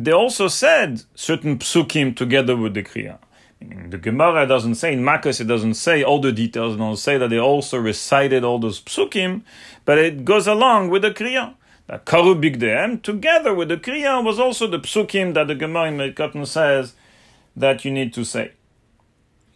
they 0.03 0.11
also 0.11 0.47
said 0.47 1.03
certain 1.15 1.59
psukim 1.59 2.15
together 2.15 2.55
with 2.55 2.73
the 2.73 2.83
kriya. 2.83 3.19
The 3.61 3.97
Gemara 3.97 4.47
doesn't 4.47 4.75
say 4.75 4.93
in 4.93 5.03
Makos, 5.03 5.41
it 5.41 5.45
doesn't 5.45 5.73
say 5.73 6.01
all 6.01 6.21
the 6.21 6.31
details, 6.31 6.75
it 6.75 6.77
doesn't 6.77 6.97
say 6.97 7.17
that 7.17 7.29
they 7.29 7.39
also 7.39 7.77
recited 7.77 8.45
all 8.45 8.57
those 8.57 8.79
psukim, 8.79 9.41
but 9.83 9.97
it 9.97 10.23
goes 10.23 10.47
along 10.47 10.89
with 10.89 11.01
the 11.01 11.11
Kriya. 11.11 11.55
That 11.87 12.05
Karu 12.05 12.39
Bigdeem, 12.39 13.01
together 13.01 13.53
with 13.53 13.67
the 13.67 13.75
Kriya, 13.75 14.23
was 14.23 14.39
also 14.39 14.65
the 14.65 14.79
psukim 14.79 15.33
that 15.33 15.47
the 15.47 15.55
Gemara 15.55 15.89
in 15.89 15.97
Mekatan 15.97 16.47
says 16.47 16.93
that 17.53 17.83
you 17.83 17.91
need 17.91 18.13
to 18.13 18.23
say. 18.23 18.53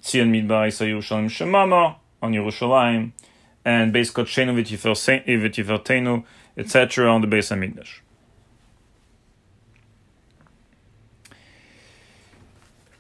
Tzion 0.01 0.31
Midbar 0.31 0.67
Isa 0.67 0.83
Yerushalayim 0.83 1.29
Shemama 1.29 1.95
on 2.21 2.33
Yerushalayim, 2.33 3.13
and 3.63 3.93
Beis 3.93 4.11
Kotshenu 4.11 4.53
V'Tifertenu, 4.53 6.25
etc. 6.57 7.09
on 7.09 7.21
the 7.21 7.27
Beis 7.27 7.55
HaMikdash. 7.55 8.02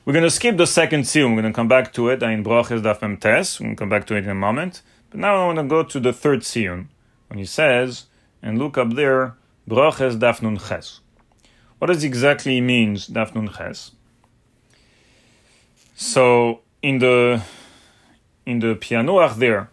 We're 0.05 0.11
going 0.11 0.23
to 0.23 0.29
skip 0.29 0.57
the 0.57 0.67
second 0.67 1.07
seal. 1.07 1.29
We're 1.29 1.41
going 1.41 1.53
to 1.53 1.55
come 1.55 1.69
back 1.69 1.93
to 1.93 2.09
it 2.09 2.21
in 2.21 2.43
Broches 2.43 2.81
Daf 2.81 2.99
Tes. 3.21 3.57
We're 3.57 3.67
going 3.67 3.75
to 3.77 3.79
come 3.79 3.87
back 3.87 4.05
to 4.07 4.15
it 4.15 4.25
in 4.25 4.29
a 4.29 4.35
moment. 4.35 4.81
But 5.09 5.21
now 5.21 5.41
I 5.41 5.45
want 5.45 5.59
to 5.59 5.63
go 5.63 5.81
to 5.81 5.97
the 5.97 6.11
third 6.11 6.43
seal 6.43 6.87
when 7.29 7.39
he 7.39 7.45
says, 7.45 8.07
and 8.41 8.57
look 8.57 8.77
up 8.77 8.95
there, 8.95 9.35
Broches 9.65 10.17
Daf 10.17 10.41
Nun 10.41 10.57
Ches. 10.57 10.99
What 11.79 11.87
does 11.87 12.03
exactly 12.03 12.59
means 12.59 13.07
Daf 13.07 13.33
Nun 13.33 13.47
Ches? 13.47 13.91
So 15.95 16.59
in 16.81 16.99
the 16.99 17.41
in 18.45 18.59
the 18.59 18.75
pianuach 18.75 19.37
there 19.37 19.69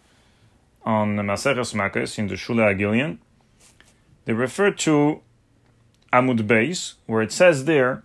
on 0.84 1.16
the 1.16 1.24
Maseches 1.24 1.74
Makos 1.74 2.20
in 2.20 2.28
the 2.28 2.36
Shula 2.36 2.76
Agilian, 2.76 3.18
they 4.26 4.32
refer 4.32 4.70
to 4.70 5.22
Amud 6.12 6.46
Beis, 6.46 6.94
where 7.06 7.20
it 7.20 7.32
says 7.32 7.64
there, 7.64 8.04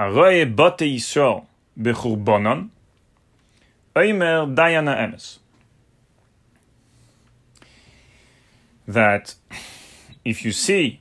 Aroye 0.00 0.56
Bate 0.56 0.96
Yisrael 0.96 1.46
b'churbonon, 1.78 2.70
Omer 3.96 4.46
Dayana 4.46 4.96
Emes. 4.96 5.38
That 8.86 9.34
if 10.24 10.44
you 10.44 10.52
see 10.52 11.00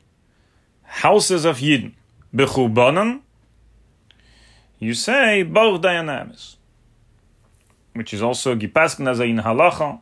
houses 0.84 1.46
of 1.46 1.58
Yidden 1.60 1.94
b'churbanan, 2.36 3.22
you 4.80 4.94
say 4.94 5.44
Baruch 5.44 5.82
Dayana 5.82 6.26
Emes, 6.26 6.56
which 7.94 8.14
is 8.14 8.22
also 8.22 8.56
Gipaskin 8.56 9.08
Azayin 9.08 9.42
Halacha, 9.44 10.00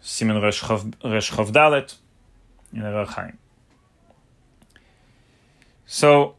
Simon 0.00 0.36
Reshchav 0.42 0.92
Dalet, 1.02 1.96
in 2.74 2.82
Rachaim. 2.82 3.36
So, 5.86 6.36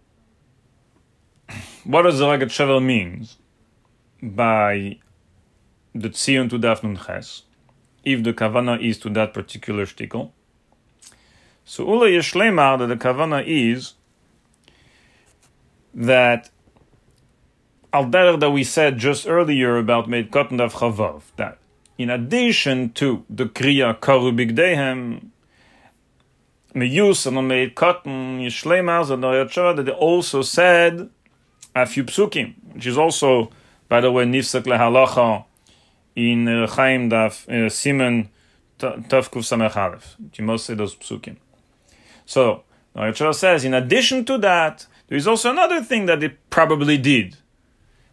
what 1.83 2.03
does 2.03 2.19
the 2.19 2.25
Rogatchover 2.25 2.83
means 2.83 3.37
by 4.21 4.99
the 5.93 6.09
Tzion 6.09 6.49
to 6.49 6.57
Daf 6.57 6.83
Nun 6.83 6.97
Ches, 6.97 7.43
if 8.03 8.23
the 8.23 8.33
Kavana 8.33 8.81
is 8.81 8.97
to 8.99 9.09
that 9.09 9.33
particular 9.33 9.85
shtickle? 9.85 10.31
So 11.65 11.85
Ula 11.85 12.07
Yeshlemar 12.07 12.79
that 12.79 12.87
the 12.87 12.95
Kavana 12.95 13.43
is 13.45 13.93
that 15.93 16.49
al 17.93 18.09
that 18.09 18.51
we 18.51 18.63
said 18.63 18.97
just 18.97 19.27
earlier 19.27 19.77
about 19.77 20.07
Moed 20.07 20.29
Katan 20.29 20.59
of 20.59 20.73
chavav 20.73 21.21
that 21.35 21.59
in 21.97 22.09
addition 22.09 22.91
to 22.93 23.23
the 23.29 23.45
kriya 23.45 23.99
karu 23.99 24.35
bigdehem 24.35 25.27
meyus 26.73 27.27
and 27.27 27.37
Moed 27.37 27.75
Katan 27.75 28.41
yishlemar 28.41 29.75
that 29.75 29.85
they 29.85 29.91
also 29.91 30.41
said 30.41 31.09
a 31.75 31.85
few 31.85 32.03
psukim, 32.03 32.55
which 32.73 32.87
is 32.87 32.97
also, 32.97 33.51
by 33.89 34.01
the 34.01 34.11
way, 34.11 34.25
nifsak 34.25 34.63
lehalacha 34.63 35.45
in 36.15 36.47
uh, 36.47 36.67
Chaim 36.67 37.09
Daf 37.09 37.47
uh, 37.47 37.69
Simen 37.69 38.27
Tavkuf 38.79 39.43
Samech 39.43 39.75
Aleph. 39.75 40.15
You 40.35 40.45
must 40.45 40.65
say 40.65 40.75
those 40.75 40.95
psukim. 40.95 41.37
So, 42.25 42.63
Rachel 42.95 43.33
says, 43.33 43.65
in 43.65 43.73
addition 43.73 44.23
to 44.25 44.37
that, 44.39 44.85
there 45.07 45.17
is 45.17 45.27
also 45.27 45.51
another 45.51 45.81
thing 45.81 46.05
that 46.05 46.19
they 46.19 46.29
probably 46.49 46.97
did, 46.97 47.37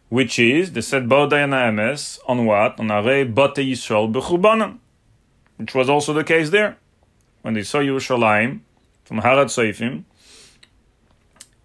which 0.09 0.39
is 0.39 0.73
they 0.73 0.81
said 0.81 1.07
Bodayana 1.07 1.69
Emes 1.71 2.19
on 2.27 2.45
what? 2.45 2.79
On 2.79 2.87
Arei 2.87 3.31
Bate 3.31 3.65
Yisrael 3.65 4.11
Bechurbanan, 4.11 4.79
which 5.57 5.73
was 5.75 5.89
also 5.89 6.13
the 6.13 6.23
case 6.23 6.49
there. 6.49 6.77
When 7.41 7.53
they 7.53 7.63
saw 7.63 7.79
Yerushalayim 7.79 8.59
from 9.03 9.21
Harat 9.21 9.45
Seifim, 9.45 10.03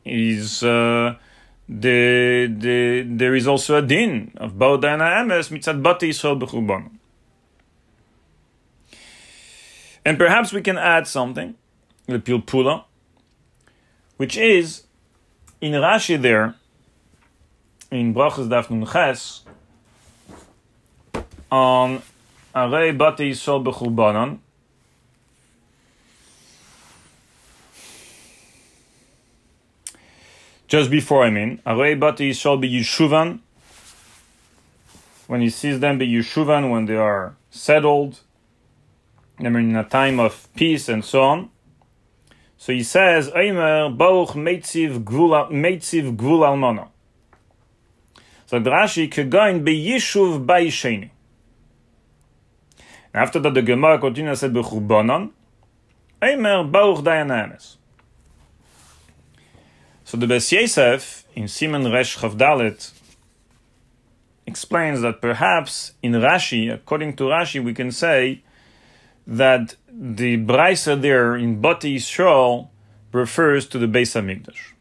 is 0.04 0.62
uh, 0.62 1.16
the, 1.68 2.54
the, 2.58 3.02
there 3.06 3.34
is 3.34 3.48
also 3.48 3.76
a 3.76 3.82
din 3.82 4.32
of 4.36 4.52
Baudana 4.52 5.20
Emes 5.20 5.50
mitzad 5.50 5.82
bati 5.82 6.10
Yisrael. 6.10 6.90
And 10.04 10.18
perhaps 10.18 10.52
we 10.52 10.62
can 10.62 10.78
add 10.78 11.08
something, 11.08 11.56
the 12.06 12.20
pilpula, 12.20 12.84
which 14.16 14.36
is 14.36 14.84
in 15.60 15.72
Rashi 15.72 16.20
there, 16.20 16.54
in 17.90 18.14
Brachas 18.14 18.48
Daf 18.48 18.70
Nun 18.70 18.86
Ches, 18.86 19.42
on 21.50 22.02
Arei 22.54 22.96
Bati 22.96 23.32
Yisrael 23.32 24.38
just 30.68 30.90
before 30.90 31.24
I 31.24 31.30
mean, 31.30 31.60
Arei 31.66 31.98
Yisrael 31.98 32.60
be 32.60 32.70
Yishuvan 32.70 33.40
when 35.26 35.40
he 35.40 35.50
sees 35.50 35.80
them 35.80 35.98
be 35.98 36.08
Yeshuvan, 36.08 36.70
when 36.70 36.86
they 36.86 36.96
are 36.96 37.34
settled, 37.50 38.20
they 39.38 39.46
are 39.46 39.58
in 39.58 39.74
a 39.76 39.84
time 39.84 40.20
of 40.20 40.48
peace 40.54 40.88
and 40.88 41.04
so 41.04 41.22
on. 41.22 41.50
So 42.56 42.72
he 42.72 42.82
says, 42.82 43.30
Eimer 43.30 43.96
Baruch 43.96 44.30
Meitziv 44.30 45.04
Gvul 45.04 45.50
Almana. 46.16 46.88
So 48.46 48.60
Rashi 48.60 49.10
Kegoin 49.10 49.64
Beyishuv 49.64 50.46
Bayisheni. 50.46 51.10
After 53.12 53.40
that, 53.40 53.54
the 53.54 53.62
Gemara 53.62 53.98
continues 53.98 54.40
said 54.40 54.52
Bechubanon, 54.52 55.30
Eimer 56.22 56.70
Baruch 56.70 56.98
Dayananis. 57.04 57.76
So 60.06 60.16
the 60.16 60.28
Bes 60.28 60.52
Yosef 60.52 61.24
in 61.34 61.48
Simon 61.48 61.90
Resh 61.90 62.18
Chavdalet 62.18 62.92
explains 64.46 65.00
that 65.00 65.20
perhaps 65.20 65.94
in 66.00 66.12
Rashi, 66.12 66.72
according 66.72 67.16
to 67.16 67.24
Rashi, 67.24 67.62
we 67.62 67.74
can 67.74 67.90
say 67.90 68.44
that 69.26 69.74
the 69.90 70.36
Braisa 70.36 71.02
there 71.02 71.34
in 71.34 71.60
Bati 71.60 71.96
Yisrael 71.96 72.68
refers 73.10 73.66
to 73.66 73.78
the 73.78 73.88
Beis 73.88 74.14
Hamikdash. 74.14 74.74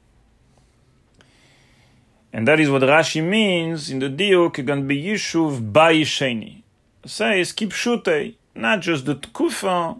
And 2.31 2.47
that 2.47 2.59
is 2.59 2.69
what 2.69 2.83
Rashi 2.83 3.27
means 3.27 3.89
in 3.89 3.97
the 3.97 4.09
Diuk, 4.09 4.63
going 4.63 4.87
be 4.87 5.01
Yishuv 5.01 5.71
Bayisheni. 5.71 6.61
Says 7.03 7.51
Kipshute, 7.51 8.35
not 8.53 8.81
just 8.81 9.07
the 9.07 9.15
Tkufa, 9.15 9.99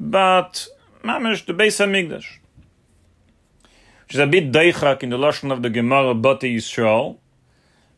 but 0.00 0.66
Mamash, 1.04 1.46
the 1.46 1.54
Beis 1.54 1.78
Hamikdash. 1.78 2.38
Is 4.12 4.18
a 4.18 4.26
bit 4.26 4.52
deichak 4.52 5.02
in 5.02 5.08
the 5.08 5.16
Lashon 5.16 5.50
of 5.50 5.62
the 5.62 5.70
Gemara 5.70 6.14
Bati 6.14 6.54
Yisrael, 6.54 7.16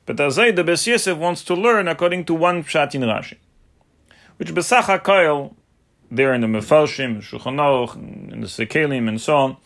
but 0.06 0.14
Azay, 0.14 0.54
the 0.54 0.62
Bes 0.62 0.86
Yosef 0.86 1.18
wants 1.18 1.42
to 1.42 1.54
learn 1.54 1.88
according 1.88 2.24
to 2.26 2.34
one 2.34 2.62
pshat 2.62 2.94
in 2.94 3.00
Rashi, 3.00 3.36
which 4.36 4.54
Besach 4.54 4.82
HaKoil, 4.82 5.56
there 6.12 6.32
in 6.32 6.42
the 6.42 6.46
Mefarshim, 6.46 7.20
Shulchan 7.20 7.56
Aruch, 7.56 7.96
in 8.32 8.42
the 8.42 8.46
Sekelim, 8.46 9.08
and 9.08 9.20
so 9.20 9.36
on, 9.36 9.56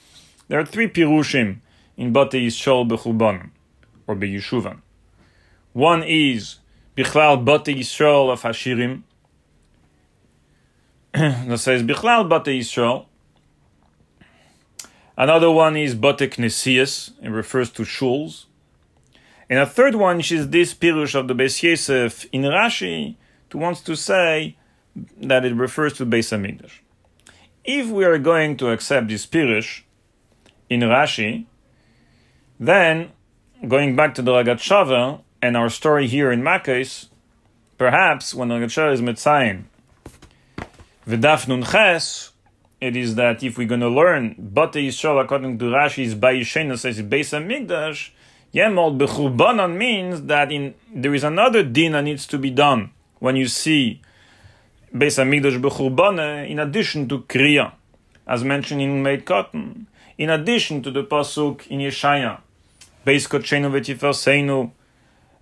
there 0.48 0.58
are 0.58 0.64
three 0.64 0.88
pirushim 0.88 1.58
in 1.98 2.14
Bate 2.14 2.40
Yisrael 2.46 2.88
Bechulban, 2.88 3.50
or 4.06 4.16
Beyeshuvan. 4.16 4.80
One 5.74 6.02
is 6.02 6.60
Bichlal 6.96 7.44
Bate 7.44 7.76
Yisrael 7.76 8.32
of 8.32 8.40
Hashirim, 8.40 9.02
that 11.12 11.58
says 11.58 11.82
Bichlal 11.82 12.26
Bate 12.26 12.58
Yisrael. 12.58 13.04
Another 15.18 15.50
one 15.50 15.76
is 15.76 15.96
Bate 15.96 16.30
Knesias, 16.30 17.10
it 17.20 17.30
refers 17.30 17.70
to 17.70 17.82
shuls. 17.82 18.44
And 19.50 19.58
a 19.58 19.66
third 19.66 19.96
one 19.96 20.20
is 20.20 20.50
this 20.50 20.74
Pirush 20.74 21.16
of 21.16 21.26
the 21.26 21.34
Beis 21.34 21.60
Yosef 21.60 22.26
in 22.30 22.42
Rashi, 22.42 23.16
who 23.50 23.58
wants 23.58 23.80
to 23.80 23.96
say 23.96 24.56
that 25.20 25.44
it 25.44 25.56
refers 25.56 25.94
to 25.94 26.06
Beis 26.06 26.30
Hamikdash. 26.30 26.78
If 27.64 27.88
we 27.88 28.04
are 28.04 28.18
going 28.18 28.56
to 28.58 28.70
accept 28.70 29.08
this 29.08 29.26
Pirush 29.26 29.82
in 30.70 30.82
Rashi, 30.82 31.46
then 32.60 33.10
going 33.66 33.96
back 33.96 34.14
to 34.14 34.22
the 34.22 34.30
Rogatchover 34.30 35.22
and 35.42 35.56
our 35.56 35.68
story 35.68 36.06
here 36.06 36.30
in 36.30 36.42
Makkos, 36.42 37.08
perhaps 37.76 38.34
when 38.34 38.46
the 38.46 38.54
Rogatchover 38.54 38.92
is 38.92 39.00
Metzayin, 39.00 39.64
V'daf 41.08 41.48
Nun 41.48 41.64
Ches, 41.64 42.30
it 42.80 42.96
is 42.96 43.16
that 43.16 43.42
if 43.42 43.58
we're 43.58 43.66
going 43.66 43.80
to 43.80 43.88
learn 43.88 44.34
Bate 44.34 44.86
Yisrael 44.86 45.22
according 45.22 45.58
to 45.58 45.66
Rashi 45.66 46.06
Rashi's 46.06 46.14
Bayishena 46.14 46.78
says 46.78 47.00
Beis 47.02 47.32
Hamikdash, 47.36 48.10
Yemol 48.54 48.96
bechurbanan 48.98 49.76
means 49.76 50.22
that 50.22 50.52
in 50.52 50.74
there 50.94 51.14
is 51.14 51.24
another 51.24 51.62
din 51.62 51.92
that 51.92 52.02
needs 52.02 52.26
to 52.26 52.38
be 52.38 52.50
done 52.50 52.90
when 53.18 53.36
you 53.36 53.48
see 53.48 54.00
Beis 54.94 55.18
Hamikdash 55.22 55.60
bechurbana 55.60 56.48
in 56.48 56.58
addition 56.58 57.08
to 57.08 57.20
kriya, 57.20 57.72
as 58.26 58.44
mentioned 58.44 58.80
in 58.80 59.02
Moed 59.02 59.24
Katan, 59.24 59.86
in 60.16 60.30
addition 60.30 60.82
to 60.82 60.90
the 60.90 61.02
pasuk 61.02 61.66
in 61.66 61.80
Yeshaya, 61.80 62.40
Beis 63.04 63.28
Kotchenu 63.28 63.70
v'Tiferseinu, 63.72 64.70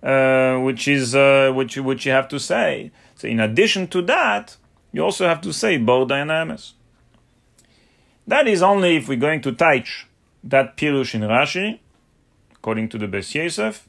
uh, 0.03 0.59
which 0.61 0.87
is 0.87 1.15
uh, 1.15 1.51
which 1.53 1.77
which 1.77 2.05
you 2.05 2.11
have 2.11 2.27
to 2.27 2.39
say. 2.39 2.91
So 3.15 3.27
in 3.27 3.39
addition 3.39 3.87
to 3.89 4.01
that, 4.03 4.57
you 4.91 5.01
also 5.01 5.27
have 5.27 5.41
to 5.41 5.53
say 5.53 5.77
Bo 5.77 6.05
Dynamis. 6.05 6.73
That 8.27 8.47
is 8.47 8.61
only 8.61 8.97
if 8.97 9.07
we're 9.07 9.17
going 9.17 9.41
to 9.41 9.51
touch 9.53 10.07
that 10.43 10.77
pirush 10.77 11.15
in 11.15 11.21
Rashi 11.21 11.79
according 12.67 12.89
to 12.89 12.97
the 12.97 13.07
Bes 13.07 13.33
Yosef. 13.33 13.87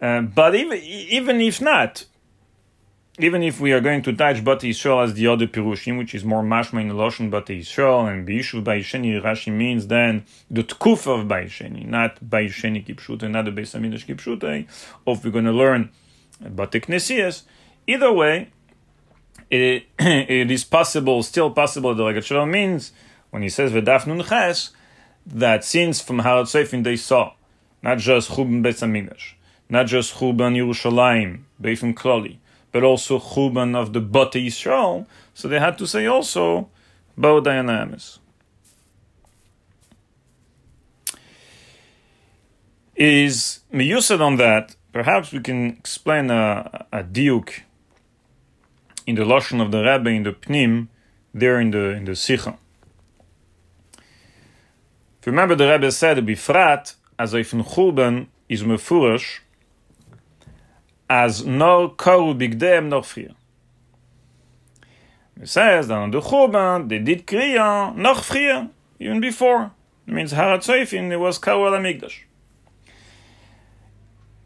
Uh, 0.00 0.20
but 0.20 0.54
even, 0.54 0.78
even 0.78 1.40
if 1.40 1.60
not, 1.60 2.04
even 3.18 3.42
if 3.42 3.60
we 3.60 3.72
are 3.72 3.80
going 3.80 4.02
to 4.02 4.12
touch 4.12 4.44
Bati 4.44 4.70
Yisrael 4.70 5.04
as 5.04 5.14
the 5.14 5.26
other 5.26 5.46
Pirushim, 5.46 5.98
which 5.98 6.14
is 6.14 6.24
more 6.24 6.42
mashma 6.42 6.80
in 6.80 6.88
the 6.88 6.94
Lashon 6.94 7.30
Bati 7.30 7.60
Yisrael, 7.60 8.10
and 8.10 8.26
Biyishuv 8.26 8.64
Bayisheni, 8.64 9.20
Rashi 9.20 9.52
means 9.52 9.86
then 9.88 10.24
the 10.50 10.62
Tkuf 10.62 11.06
of 11.06 11.26
Bayisheni, 11.26 11.86
not 11.86 12.24
Bayisheni 12.24 12.86
Kipshute, 12.86 13.30
not 13.30 13.44
the 13.44 13.50
Beis 13.50 13.78
Hamidrash 13.78 14.06
Kipshute, 14.06 14.66
or 15.04 15.14
if 15.14 15.24
we're 15.24 15.30
going 15.30 15.44
to 15.44 15.52
learn 15.52 15.90
Bati 16.40 16.80
Knesias. 16.80 17.42
Either 17.86 18.12
way, 18.12 18.50
it, 19.50 19.86
it 19.98 20.50
is 20.50 20.64
possible, 20.64 21.22
still 21.22 21.50
possible, 21.50 21.94
the 21.94 22.02
Ragat 22.02 22.50
means, 22.50 22.92
when 23.32 23.42
he 23.42 23.48
says 23.48 23.72
Vedaf 23.72 24.06
Nun 24.06 24.22
Ches, 24.22 24.70
that 25.26 25.64
since 25.64 26.02
from 26.02 26.20
Harat 26.20 26.44
Seifin 26.44 26.84
they 26.84 26.96
saw 26.96 27.32
not 27.82 27.98
just 27.98 28.30
Churban 28.30 28.62
Beis 28.62 28.80
Hamikdash, 28.82 29.32
not 29.70 29.86
just 29.86 30.14
Churban 30.14 30.54
Yerushalayim, 30.54 31.40
Beifim 31.60 31.94
Klali, 31.94 32.36
but 32.72 32.84
also 32.84 33.18
Churban 33.18 33.74
of 33.74 33.94
the 33.94 34.00
Bate 34.00 34.34
Yisrael. 34.34 35.06
So 35.32 35.48
they 35.48 35.58
had 35.58 35.78
to 35.78 35.86
say 35.86 36.06
also 36.06 36.68
Bo 37.16 37.40
Dayanamis. 37.40 38.18
Is 42.94 43.60
miyusad 43.72 44.20
on 44.20 44.36
that? 44.36 44.76
Perhaps 44.92 45.32
we 45.32 45.40
can 45.40 45.70
explain 45.70 46.30
a, 46.30 46.86
a 46.92 47.02
diuk 47.02 47.62
in 49.06 49.14
the 49.14 49.22
lashon 49.22 49.62
of 49.62 49.72
the 49.72 49.82
Rebbe 49.82 50.10
in 50.10 50.22
the 50.22 50.32
Pnim, 50.32 50.88
there 51.32 51.58
in 51.58 51.70
the 51.70 51.92
in 51.92 52.04
the 52.04 52.14
Sikha. 52.14 52.58
If 55.22 55.26
you 55.26 55.30
remember, 55.30 55.54
the 55.54 55.70
Rebbe 55.70 55.92
said, 55.92 56.16
"Bifrat 56.26 56.96
also 57.16 57.40
von 57.44 57.62
Churban 57.62 58.26
is 58.48 58.64
mefurish 58.64 59.38
as 61.08 61.46
no 61.46 61.90
kol 61.90 62.34
bigdem 62.34 62.88
noch 62.88 63.04
frier. 63.04 63.32
It 65.40 65.48
says 65.48 65.86
that 65.86 65.94
on 65.96 66.10
the 66.10 66.20
Churban 66.20 66.88
they 66.88 66.98
did 66.98 67.24
kriya 67.24 67.94
noch 67.94 68.24
frier, 68.24 68.68
even 68.98 69.20
before. 69.20 69.70
It 70.08 70.12
means 70.12 70.32
Haratzofin, 70.32 71.12
it 71.12 71.18
was 71.18 71.38
Kol 71.38 71.70
Amigdash. 71.70 72.22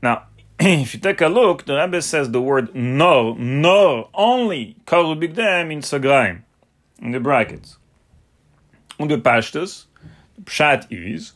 Now, 0.03 0.25
if 0.61 0.93
you 0.93 1.01
take 1.01 1.23
a 1.23 1.29
look, 1.29 1.65
the 1.65 1.77
Rebbe 1.77 2.03
says 2.03 2.31
the 2.33 2.43
word 2.43 2.75
no, 2.75 3.33
no, 3.33 4.11
only 4.13 4.77
Kol 4.85 5.17
Bigdem 5.17 5.73
in 5.73 5.81
Sagraim, 5.81 6.43
in 7.01 7.13
the 7.13 7.21
brackets. 7.21 7.79
Und 9.01 9.09
the 9.09 9.17
Pashtus, 9.17 9.86
Pshat 10.45 10.87
is, 10.91 11.33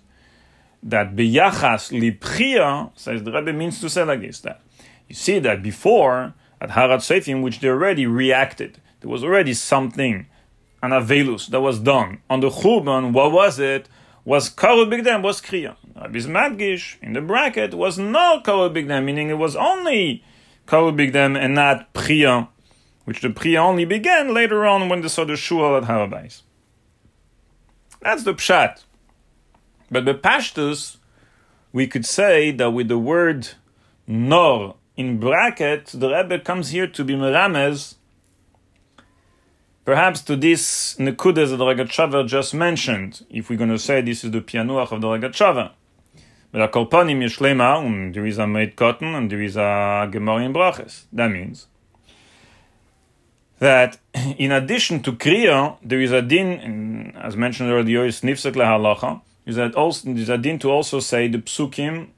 that 0.83 1.15
biyachas 1.15 1.93
libchia, 1.93 2.91
says 2.95 3.23
the 3.23 3.33
Rebbe 3.33 3.53
means 3.53 3.81
to 3.81 3.91
say 3.91 4.05
like 4.05 4.21
this, 4.21 4.41
that 4.41 4.61
you 5.09 5.15
see 5.15 5.39
that 5.41 5.63
before, 5.63 6.35
at 6.61 6.71
Harat 6.71 6.99
Seifim, 6.99 7.43
which 7.43 7.61
they 7.61 7.69
already 7.69 8.07
reacted, 8.07 8.81
there 9.01 9.11
was 9.11 9.25
already 9.25 9.55
something, 9.55 10.27
an 10.83 10.91
avelus, 10.91 11.49
that 11.49 11.61
was 11.61 11.79
done. 11.79 12.21
On 12.29 12.41
the 12.41 12.51
Churban, 12.51 13.13
what 13.13 13.33
was 13.33 13.59
it? 13.59 13.89
Was 14.25 14.49
Karol 14.49 14.87
Bigdem, 14.87 15.23
was 15.23 15.41
Kriya. 15.41 15.77
Rabbi's 15.97 16.27
Madgish, 16.27 16.97
in 17.03 17.15
the 17.15 17.21
bracket, 17.21 17.75
was 17.75 17.99
no 17.99 18.41
Karol 18.45 18.71
Bigdem, 18.71 19.05
meaning 19.05 19.31
it 19.31 19.39
was 19.39 19.57
only 19.57 20.23
Karol 20.67 20.93
Bigdem 20.93 21.39
and 21.39 21.55
not 21.55 21.93
Priya, 21.93 22.49
which 23.05 23.23
the 23.23 23.31
Priya 23.31 23.61
only 23.61 23.85
began 23.85 24.33
later 24.33 24.67
on 24.67 24.89
when 24.89 25.01
they 25.01 25.09
saw 25.09 25.25
the 25.25 25.37
Shul 25.37 25.77
at 25.77 25.85
Harabais. 25.85 26.43
That's 28.03 28.25
the 28.25 28.35
Pshat. 28.35 28.85
But 29.91 30.05
the 30.05 30.15
Pashtus, 30.15 30.97
we 31.73 31.87
could 31.87 32.07
say 32.07 32.53
that 32.53 32.71
with 32.71 32.89
the 32.89 32.99
word 32.99 33.49
nor 34.07 34.77
in 34.97 35.19
bracket, 35.19 35.87
the 35.87 36.09
Rebbe 36.09 36.39
comes 36.41 36.71
here 36.71 36.87
to 36.87 37.05
be 37.05 37.15
merames, 37.15 37.97
perhaps 39.85 40.21
to 40.23 40.37
this 40.37 40.97
nekudas 40.97 41.51
that 41.51 41.57
the 41.57 41.65
Rogatchover 41.65 42.27
just 42.27 42.55
mentioned, 42.55 43.25
if 43.31 43.51
we're 43.51 43.57
going 43.57 43.71
to 43.71 43.79
say 43.79 44.01
this 44.01 44.25
is 44.25 44.31
the 44.31 44.41
pianuach 44.41 44.93
of 44.93 45.01
the 45.01 45.09
Rogatchover. 45.09 45.73
But 46.53 46.63
a 46.63 46.69
kolpanim 46.69 47.23
yishlema, 47.23 47.79
and 47.79 47.87
um, 47.87 48.13
there 48.13 48.27
is 48.27 48.39
a 48.39 48.43
Moed 48.43 48.75
Katan, 48.75 49.17
and 49.17 49.31
there 49.31 49.41
is 49.41 49.57
a 49.57 50.09
gemara 50.11 50.45
in 50.45 50.53
braches. 50.53 51.07
That 51.13 51.31
means 51.31 51.69
that 53.61 53.99
in 54.37 54.51
addition 54.51 55.03
to 55.05 55.13
kriya, 55.13 55.77
there 55.83 56.01
is 56.01 56.11
a 56.11 56.23
din, 56.23 57.15
as 57.17 57.37
mentioned 57.37 57.71
earlier, 57.71 58.05
is 58.05 58.21
nifsek 58.23 58.55
lehalacha, 58.55 59.21
is 59.47 59.57
that 59.57 59.75
also 59.75 60.11
is 60.11 60.29
a 60.29 60.39
din 60.39 60.59
to 60.59 60.71
also 60.71 61.01
say 61.01 61.29
the 61.29 61.39
psukim 61.39 62.09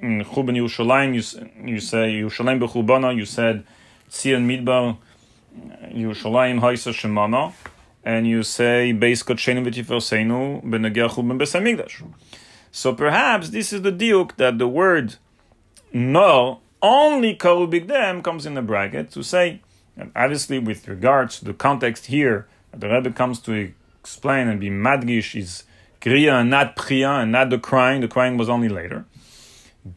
in 0.00 0.24
Chuban 0.24 0.56
Yerushalayim, 0.56 1.14
you, 1.14 1.72
you 1.72 1.80
say 1.80 2.12
Yerushalayim 2.12 2.60
bechubana, 2.60 3.16
you 3.16 3.24
said 3.24 3.64
Tzion 4.10 4.44
Midbar 4.44 4.98
Yerushalayim 5.92 6.60
Haisa 6.60 6.92
Shemana, 6.92 7.52
and 8.04 8.26
you 8.26 8.42
say 8.42 8.92
Beis 8.92 9.24
Kotshenu 9.24 9.64
v'Tiferseinu 9.66 10.62
b'Negeh 10.64 11.08
Chuban 11.10 11.38
Besamigdash. 11.38 12.04
So 12.70 12.92
perhaps 12.92 13.50
this 13.50 13.72
is 13.72 13.82
the 13.82 13.92
diuk 13.92 14.36
that 14.36 14.58
the 14.58 14.68
word 14.68 15.16
no 15.92 16.60
only 16.82 17.36
Karu 17.36 17.70
Bigdem 17.70 18.22
comes 18.22 18.44
in 18.44 18.54
the 18.54 18.62
bracket 18.62 19.10
to 19.12 19.22
say, 19.22 19.62
and 19.96 20.10
obviously 20.14 20.58
with 20.58 20.86
regards 20.88 21.38
to 21.38 21.46
the 21.46 21.54
context 21.54 22.06
here, 22.06 22.46
the 22.76 22.88
Rebbe 22.88 23.10
comes 23.10 23.38
to 23.40 23.72
explain 24.00 24.48
and 24.48 24.60
be 24.60 24.68
madgish 24.68 25.38
is 25.38 25.64
kriya 26.04 26.40
and 26.40 26.50
not 26.50 26.76
priya 26.76 27.10
and 27.10 27.32
not 27.32 27.50
the 27.50 27.58
crying. 27.58 28.00
The 28.00 28.08
crying 28.08 28.36
was 28.36 28.48
only 28.48 28.68
later. 28.68 29.06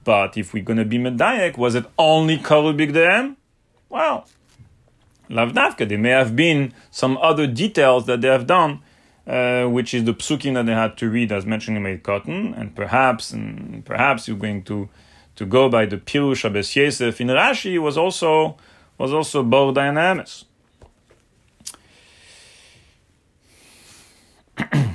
But 0.04 0.38
if 0.38 0.54
we're 0.54 0.64
going 0.64 0.78
to 0.78 0.86
be 0.86 0.98
medayek, 0.98 1.58
was 1.58 1.76
it 1.76 1.86
only 1.98 2.38
kol 2.38 2.74
bigdeim? 2.74 3.36
Well, 3.90 4.28
lavnafka. 5.30 5.88
There 5.88 5.98
may 5.98 6.10
have 6.10 6.36
been 6.36 6.74
some 6.92 7.18
other 7.18 7.48
details 7.48 8.06
that 8.06 8.22
they 8.22 8.28
have 8.28 8.48
done, 8.48 8.82
uh, 9.26 9.66
which 9.66 9.94
is 9.94 10.04
the 10.06 10.14
psukim 10.14 10.56
that 10.56 10.66
they 10.66 10.74
had 10.74 10.98
to 10.98 11.10
read, 11.10 11.32
as 11.32 11.46
mentioned 11.46 11.78
in 11.78 11.84
my 11.84 11.98
Cotton, 11.98 12.54
and 12.54 12.76
perhaps, 12.76 13.32
and 13.32 13.86
perhaps 13.86 14.28
you're 14.28 14.38
going 14.38 14.64
to 14.64 14.90
to 15.36 15.46
go 15.46 15.70
by 15.70 15.86
the 15.86 15.98
pirush 15.98 16.44
Abes 16.44 16.76
Yosef 16.76 17.22
in 17.22 17.28
Rashi 17.28 17.80
was 17.80 17.98
also 17.98 18.58
was 18.98 19.14
also 19.14 19.44
Bor 19.44 19.72
Dayan 19.72 20.46